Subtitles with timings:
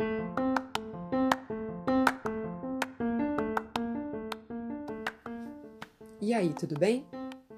[0.00, 0.06] E
[6.32, 7.04] aí, tudo bem?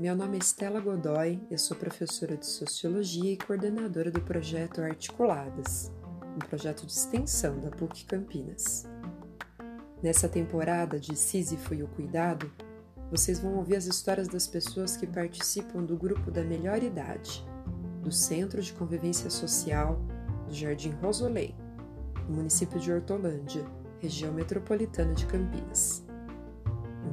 [0.00, 5.92] Meu nome é Estela Godoy, eu sou professora de Sociologia e coordenadora do projeto Articuladas,
[6.34, 8.88] um projeto de extensão da PUC Campinas.
[10.02, 12.50] Nessa temporada de Sísifo e o Cuidado,
[13.10, 17.44] vocês vão ouvir as histórias das pessoas que participam do grupo da melhor idade,
[18.00, 20.00] do Centro de Convivência Social
[20.46, 21.54] do Jardim Rosolei,
[22.28, 23.64] no município de Hortolândia,
[24.00, 26.04] região metropolitana de Campinas.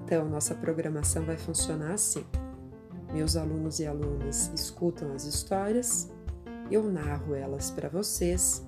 [0.04, 2.26] Então, nossa programação vai funcionar assim.
[3.14, 6.12] Meus alunos e alunas escutam as histórias,
[6.72, 8.66] eu narro elas para vocês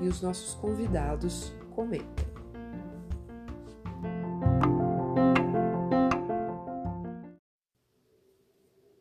[0.00, 2.32] e os nossos convidados comentam.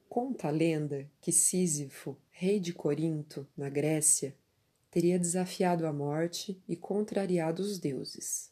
[0.09, 4.35] Conta a lenda que Sísifo, rei de Corinto, na Grécia,
[4.91, 8.51] teria desafiado a morte e contrariado os deuses.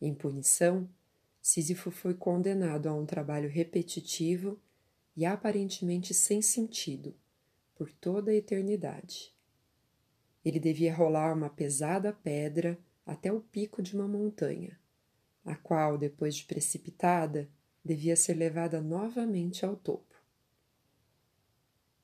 [0.00, 0.88] Em punição,
[1.42, 4.58] Sísifo foi condenado a um trabalho repetitivo
[5.16, 7.14] e aparentemente sem sentido
[7.74, 9.34] por toda a eternidade.
[10.44, 14.78] Ele devia rolar uma pesada pedra até o pico de uma montanha,
[15.44, 17.48] a qual, depois de precipitada,
[17.84, 20.15] devia ser levada novamente ao topo.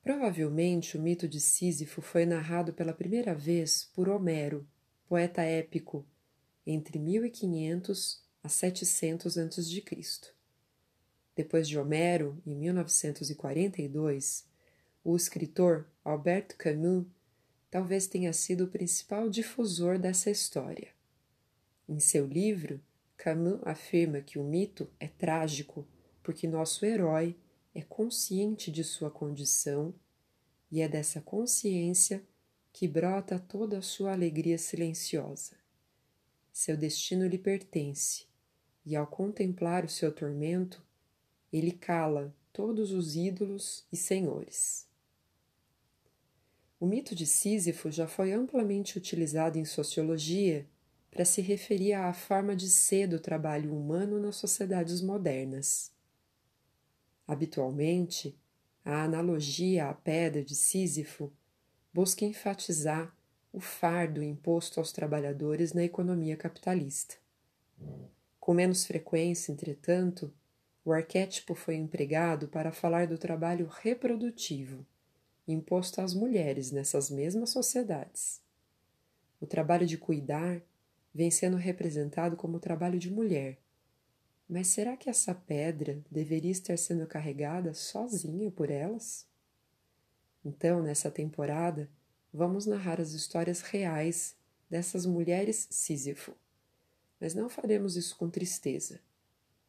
[0.03, 4.67] Provavelmente o mito de Sísifo foi narrado pela primeira vez por Homero,
[5.07, 6.05] poeta épico,
[6.67, 9.83] entre 1500 a 700 a.C.
[11.33, 14.45] Depois de Homero, em 1942,
[15.05, 17.05] o escritor Albert Camus
[17.71, 20.89] talvez tenha sido o principal difusor dessa história.
[21.87, 22.81] Em seu livro,
[23.15, 25.87] Camus afirma que o mito é trágico
[26.21, 27.37] porque nosso herói
[27.73, 29.93] é consciente de sua condição
[30.71, 32.23] e é dessa consciência
[32.71, 35.55] que brota toda a sua alegria silenciosa.
[36.51, 38.25] Seu destino lhe pertence,
[38.85, 40.83] e ao contemplar o seu tormento,
[41.51, 44.87] ele cala todos os ídolos e senhores.
[46.79, 50.67] O mito de Sísifo já foi amplamente utilizado em sociologia
[51.09, 55.92] para se referir à forma de ser do trabalho humano nas sociedades modernas.
[57.27, 58.37] Habitualmente,
[58.83, 61.31] a analogia à pedra de Sísifo
[61.93, 63.15] busca enfatizar
[63.51, 67.15] o fardo imposto aos trabalhadores na economia capitalista.
[68.39, 70.33] Com menos frequência, entretanto,
[70.83, 74.85] o arquétipo foi empregado para falar do trabalho reprodutivo
[75.47, 78.41] imposto às mulheres nessas mesmas sociedades.
[79.39, 80.61] O trabalho de cuidar
[81.13, 83.57] vem sendo representado como trabalho de mulher,
[84.53, 89.25] mas será que essa pedra deveria estar sendo carregada sozinha por elas?
[90.45, 91.89] Então, nessa temporada,
[92.31, 94.35] vamos narrar as histórias reais
[94.69, 96.35] dessas mulheres Sísifo.
[97.19, 99.01] Mas não faremos isso com tristeza,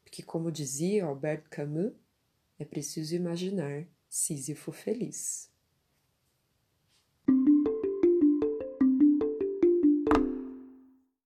[0.02, 1.94] porque, como dizia Albert Camus,
[2.58, 5.48] é preciso imaginar Sísifo feliz.